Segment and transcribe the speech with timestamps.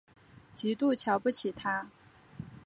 [0.51, 1.91] 极度瞧不起他